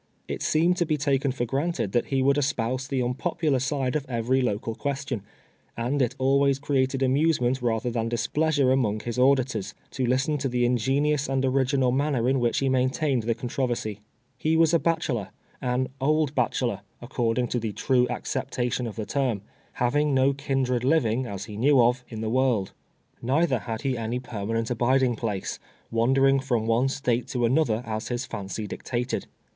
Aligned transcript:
It 0.27 0.41
seemed 0.41 0.77
to 0.77 0.85
be 0.87 0.97
taken 0.97 1.31
for 1.31 1.45
granted 1.45 1.91
that 1.91 2.07
he 2.07 2.23
would 2.23 2.39
espouse 2.39 2.87
the 2.87 3.01
nnp()])ular 3.01 3.61
side 3.61 3.95
of 3.95 4.03
every 4.09 4.41
local 4.41 4.73
question, 4.73 5.21
and 5.77 6.01
it 6.01 6.15
al 6.19 6.39
ways 6.39 6.57
created 6.57 7.03
amusement 7.03 7.61
rather 7.61 7.91
than 7.91 8.09
displeasure 8.09 8.71
among 8.71 9.01
his 9.01 9.19
auditors, 9.19 9.75
to 9.91 10.07
listen 10.07 10.39
to 10.39 10.49
the 10.49 10.65
ingenious 10.65 11.29
and 11.29 11.45
original 11.45 11.91
manner 11.91 12.27
in 12.27 12.39
which 12.39 12.57
he 12.57 12.67
maintained 12.67 13.21
the 13.21 13.35
contro 13.35 13.67
versy. 13.67 13.99
He 14.39 14.57
was 14.57 14.73
a 14.73 14.79
bachelor— 14.79 15.27
an" 15.75 15.87
old 16.01 16.33
bachelor," 16.33 16.81
ac 16.81 16.81
EASSj 16.81 17.01
THE 17.01 17.07
CARPENTER. 17.07 17.15
265 17.15 17.15
cording 17.15 17.47
to 17.47 17.59
the 17.59 17.71
true 17.71 18.07
acceptation 18.09 18.87
of 18.87 18.95
the 18.95 19.05
term— 19.05 19.43
liavins: 19.77 20.13
no 20.15 20.33
kindred 20.33 20.83
living, 20.83 21.27
as 21.27 21.45
he 21.45 21.55
knew 21.57 21.79
of, 21.79 22.03
in 22.09 22.21
the 22.21 22.29
world. 22.31 22.73
Nei 23.21 23.45
ther 23.45 23.59
had 23.59 23.83
he 23.83 23.95
any 23.95 24.17
permanent 24.19 24.71
abiding 24.71 25.15
place— 25.15 25.59
wander 25.91 26.25
ing 26.27 26.39
from 26.39 26.65
one 26.65 26.89
State 26.89 27.27
to 27.27 27.45
another, 27.45 27.83
as 27.85 28.07
his 28.07 28.25
fancy 28.25 28.65
dictated. 28.65 29.27